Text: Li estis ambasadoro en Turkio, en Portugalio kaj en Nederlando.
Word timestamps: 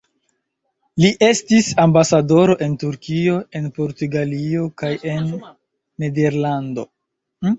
Li 1.03 1.09
estis 1.25 1.67
ambasadoro 1.83 2.55
en 2.69 2.77
Turkio, 2.85 3.35
en 3.59 3.67
Portugalio 3.77 4.65
kaj 4.83 4.91
en 5.13 5.29
Nederlando. 6.05 6.87